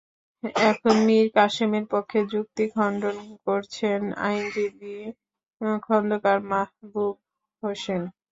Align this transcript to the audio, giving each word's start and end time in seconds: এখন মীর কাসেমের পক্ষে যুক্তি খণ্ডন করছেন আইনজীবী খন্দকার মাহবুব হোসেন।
এখন 0.69 0.95
মীর 1.07 1.27
কাসেমের 1.35 1.85
পক্ষে 1.93 2.19
যুক্তি 2.33 2.63
খণ্ডন 2.73 3.17
করছেন 3.47 3.99
আইনজীবী 4.21 4.95
খন্দকার 5.83 6.37
মাহবুব 6.51 7.15
হোসেন। 7.63 8.01